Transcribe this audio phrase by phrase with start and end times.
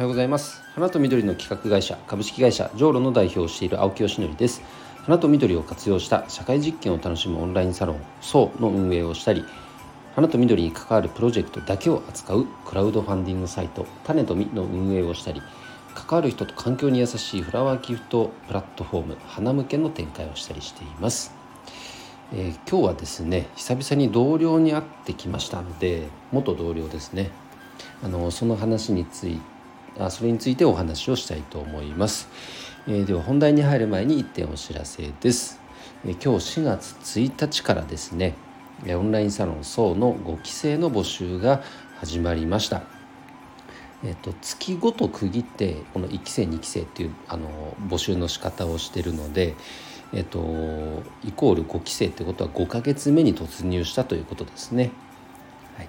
[0.00, 0.62] おはようございます。
[0.74, 4.62] 花と緑の企画会社株式会社ジョーロの代表をしている青木よしのりです。
[5.02, 9.44] 花と緑を活用した社会実験を楽しむオンラインサロンそうの運営をしたり
[10.14, 15.42] 花と緑に関わるプロジェクトだけを扱うクラウドファンディングサイト種と実の運営をしたり
[15.94, 21.30] 関わる人と環境に優しいフラワーギフトプラットフォーム花向けの展開をしたりしています。
[22.32, 27.30] えー、今日はですね久々に同僚に会ってきましたので元同僚ですね。
[28.02, 29.38] あのその話につい
[30.10, 32.28] それについてお話をしたいと思います、
[32.86, 35.60] えー、では本題に入る前に1点お知らせです、
[36.04, 38.34] えー、今日4月1日からですね
[38.86, 41.62] オンラインサロン層の5期生の募集が
[41.98, 42.82] 始まりました。
[44.02, 49.54] えっと、月ごと区切ってこの1期生2期生っていうあの募集の仕方をしてるので、
[50.14, 54.90] えっと、イコール5期生ってことは5ヶ月目に突入したということですね。
[55.76, 55.88] はい、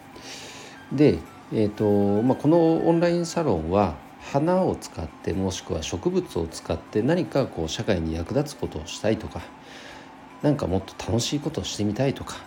[0.92, 1.20] で、
[1.54, 9.42] えっとまあ、このオンラインサロンは花を使ってもしくは植物を使って何かこう社会に役立つことをしたいとか
[10.42, 12.38] 何かもっと楽しいことをしてみたいとか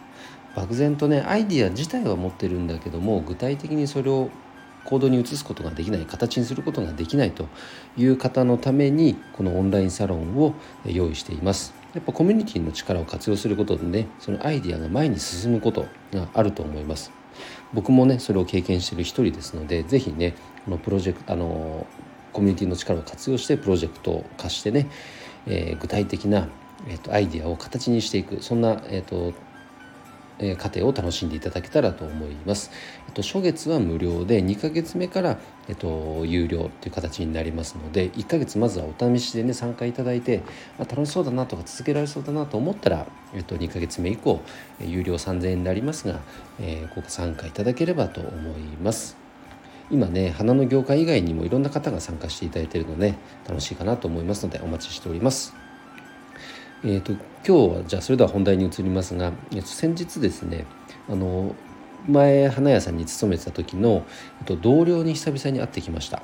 [0.56, 4.30] 漠然とねアイディア自体は持ってるんだけども具体的にそれを
[4.84, 7.48] 行動に移すことができない形にすることができないと
[7.96, 10.54] いう方のためにこのオンラインサロンを
[10.86, 11.74] 用意しています。
[11.94, 17.23] やっぱコミュニティの力を活用することでねそのアイディアが前に進むことがあると思います。
[17.74, 21.86] 僕もねそれを経験してる一人ですので是非ねこのプロジェクトあの
[22.32, 24.88] コミュニティの力を活用してプロジェクトを貸してね、
[25.46, 26.48] えー、具体的な、
[26.88, 29.34] えーと、アイデアを形にしていくそんな、えーと
[30.38, 32.70] え過程を楽しんでいただけたらと思います。
[33.06, 40.42] えっと、初月は無料で2ヶ月目から、えっと、有料という形になりますので1ヶ月まずはお試しでね参加いただいて
[40.78, 44.40] あ楽しそうだなとか続けられそうだなと思ったら、えっと、2ヶ月目以降
[44.80, 46.20] 有料3000円になりますが、
[46.60, 49.16] えー、ご参加いただければと思います。
[49.90, 53.14] 今ね花の業界以外にもいろんな方が参加していただいているので
[53.46, 55.63] 楽しいかなと思いますのでお待ちしております。
[56.86, 60.66] えーと、今日はじゃあそれでは本題に移りますが、えー、と先日ですね
[61.08, 61.54] あの
[62.06, 64.04] 前花屋さんに勤めてた時の、
[64.40, 66.22] えー、と同僚に久々に会ってきました、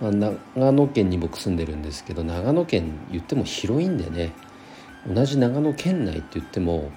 [0.00, 4.32] まあ、長野県に僕住んでるんですけど長野県言っても広いんでね
[5.08, 6.92] 同じ長野県内って言っても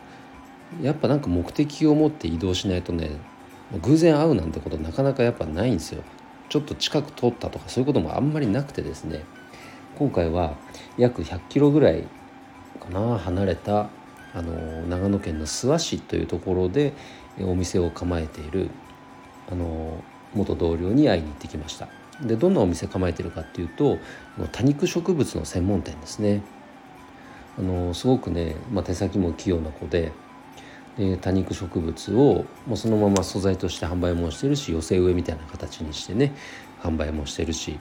[0.84, 3.10] やっぱなんか目的を持って移動しないとね
[3.82, 6.04] 偶然会うなんてことなかなかやっぱないんですよ。
[6.50, 9.24] ちょっと近く通ったとかそういうこともあんまりなくてですね
[9.98, 10.56] 今回は
[10.98, 12.08] 約100キロぐらい
[12.84, 13.90] かな離れた
[14.34, 14.54] あの
[14.88, 16.94] 長野県の諏訪市というところで
[17.42, 18.70] お店を構えている
[19.52, 21.88] あの元同僚に会いに行ってきました。
[22.22, 23.98] でどんなお店構えてるかっていうと
[24.52, 26.42] 多肉植物の専門店ですね。
[27.58, 30.12] あのすごくね、まあ、手先も器用な子で
[30.98, 36.34] で多肉植物をもうそのまま素材として販売もしてるし寄せ植えみたいな形にしてね
[36.82, 37.80] 販売もしてるし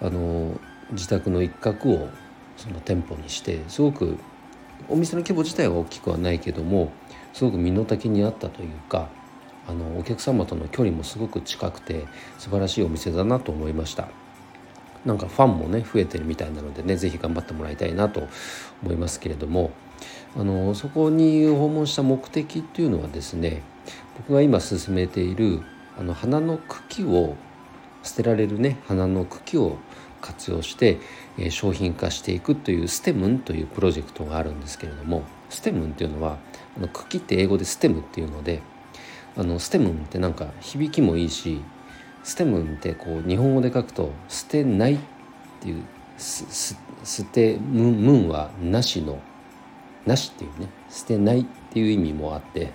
[0.00, 0.58] あの
[0.92, 2.08] 自宅の一角を
[2.58, 4.18] その店舗にしてすごく
[4.88, 6.92] お店の規模自体は大きくはないけども
[7.32, 9.08] すごく身の丈に合ったというか
[9.66, 12.06] あのお客様との距離もすごく近くて
[12.38, 14.08] 素晴らしいお店だなと思いました。
[15.04, 18.26] なんかファンもね増えてるみたいなのでね是非頑張ってもらいたいなと
[18.82, 19.70] 思いますけれども
[20.36, 23.62] あのそこに訪問した目的っていうのはですね
[24.18, 25.62] 僕が今進めている
[25.96, 27.36] あの花の茎を
[28.02, 29.78] 捨てられるね花の茎を
[30.20, 30.98] 活用して、
[31.50, 36.38] 商品化していくというステムンというプロジェクトがあるんですけれどもステムンっていうのは
[36.76, 38.60] あの茎って英語でステムっていうので
[39.36, 41.62] あのステムンってなんか響きもいいし
[42.24, 44.98] ステムンってこう日本語で書くと捨てないっ
[45.60, 45.84] ていう
[46.18, 46.74] 捨
[47.24, 49.20] てムムンはなしの
[50.04, 52.72] なしっていうね捨てないっていう意味もあって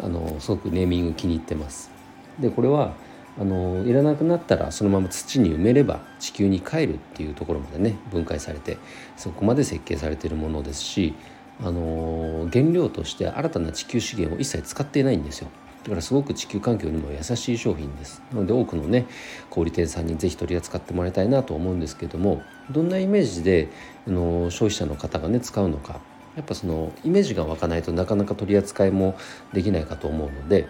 [0.00, 1.90] あのすごくネーミング気に入ってます。
[2.38, 2.94] でこれは
[3.38, 8.78] あのいらなくなったらそのまま土に埋めれば地球に帰るっていうところまでね分解されて
[9.16, 11.14] そこまで設計されているものですし
[11.60, 15.48] あの原料として新たな地球資源を一切使っていないんですよ。
[15.84, 18.22] だからすごく地球環境にも優しい商品です。
[18.32, 19.06] なので多くのね
[19.50, 23.68] 小売店さんに是非取り扱ってもらいたいなと思うんですけどもどんなイメージで
[24.06, 26.00] あの消費者の方がね使うのか
[26.36, 29.16] やっぱそのイメージが湧かないとなかなか取り扱いも
[29.52, 30.66] できないかと思うので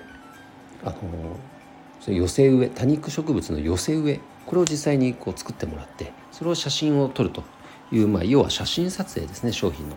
[0.84, 0.96] あの
[2.12, 7.42] 寄せ植え多肉植物の寄せ植えこれを実際にこう作ってもらってそれを写真を撮ると
[7.92, 9.96] いう、まあ、要は写真撮影ですね商品の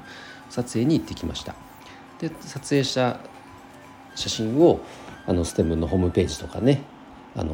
[0.50, 1.56] 撮影に行ってきました。
[2.20, 3.20] で撮影した
[4.16, 4.80] 写真を
[5.28, 6.82] あのステムのホームページとかね
[7.36, 7.54] あの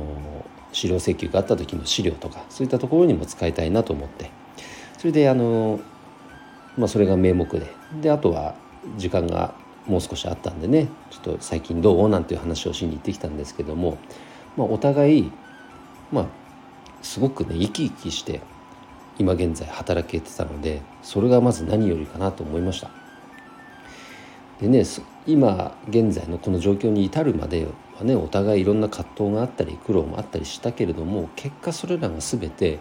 [0.71, 4.29] 資料請求があった時の資料とかそういったところにも使いたいなと思って。
[5.03, 5.81] それであの、
[6.77, 7.67] まあ、それが名目で。
[8.01, 8.55] であとは
[8.97, 9.53] 時間が
[9.85, 13.97] もう少しあったんでねちょっと最近どうなんていう話をしに行ってきたんですけども
[14.57, 15.31] まあ、お互い、
[16.11, 16.25] まあ、
[17.01, 18.41] すごくね生き生きして
[19.17, 22.89] 今現在働けてたのでそれがまず何よりかなと思いました。
[24.59, 24.83] でね
[25.25, 27.67] 今現在のこの状況に至るまで
[27.97, 32.79] はねお互いいろんな葛藤があったり苦労もあったりしたけれども結果それらが全て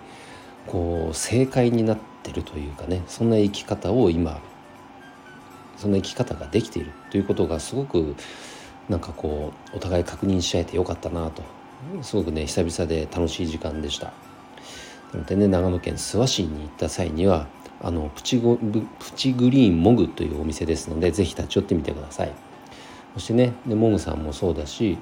[0.67, 4.41] こう正解になってるというかねそんな生き方を今
[5.77, 8.15] そんな生き方ができているということがすごく
[8.89, 11.43] なんかこうお互い確認し合えてよかったなと
[12.01, 14.13] すごくね久々で楽しい時間でした。
[15.13, 17.47] なのでね長野県諏訪市に行った際には
[17.83, 18.83] あのプチゴプ
[19.17, 22.33] チグリーンモグというお店ですのでぜひ立ち寄ってみてください。
[23.15, 24.97] そしてねでモグさんもそうだし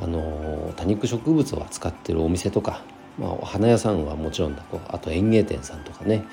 [0.00, 2.82] あの多肉植物を扱ってるお店とか、
[3.18, 6.24] まあ、お花屋さんはもちろんだとあと園芸店さんとかね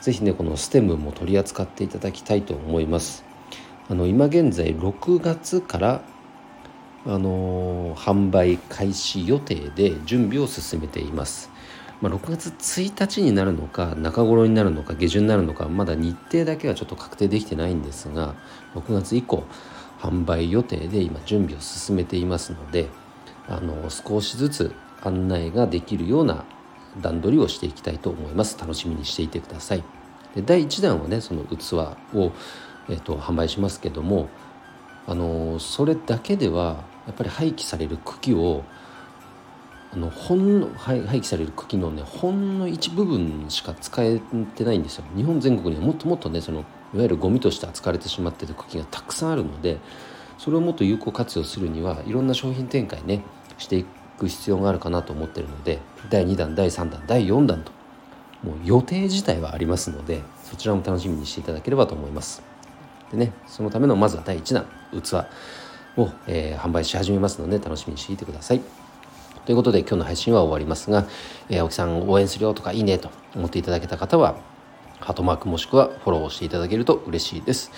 [0.00, 3.24] 是非ねこのステムも取り扱っていただきたいと思います。
[3.88, 6.02] あの今現在6月から
[7.06, 11.50] あの販売開始予定で準備を進めています、
[12.00, 12.48] まあ、6月
[12.82, 18.34] 1日になるのか中頃になるのか下旬になるのかまだ日程だけはちょっと確定できてないんですが
[18.74, 19.44] 6月以降
[20.00, 22.88] 販売予定で今準備を進めていますので
[23.48, 26.44] あの少しずつ案内ができるような
[27.00, 28.58] 段取りをしていきたいと思います。
[28.58, 29.84] 楽しみにしていてください。
[30.34, 31.74] で第1弾はねその器
[32.14, 32.32] を、
[32.88, 34.28] えー、と販売しますけども
[35.06, 38.64] あのそれだけではやっぱり廃棄される茎を
[39.92, 44.20] あのほんの廃棄される茎のねほんの一部分しか使え
[44.54, 45.04] てないんですよ。
[45.16, 46.60] 日本全国にはもっともっとねその
[46.92, 49.78] いわゆるゴミとして扱われてしまっている茎がたくさんあるので
[50.38, 53.22] それをもっと有効活用するにはいろんな商品展開ね
[53.58, 53.86] してい
[54.18, 55.78] く必要があるかなと思ってるので
[56.10, 57.72] 第2弾第3弾第4弾と
[58.42, 62.42] もう予定自体はありますのでそちらも楽しみにしていただければと思います。
[63.10, 65.26] でねそのためのまずは第1弾器。
[65.96, 68.60] を、えー、販売し始めますので楽しみにしていてください。
[69.44, 71.06] ということで今日の配信は終わりますが、
[71.48, 74.36] えー、青木さん応援するよとかいいねと思っていただけた方は
[75.00, 77.70] ハートマークもしくはフォローしていただけると嬉しいです。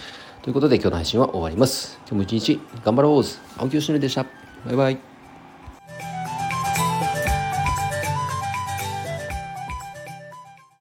[0.42, 1.98] ということで今日の配信は終わります。
[2.06, 3.22] 今日も一日頑張ろう
[3.58, 4.24] 青木よしのりでした。
[4.64, 5.17] バイバイ。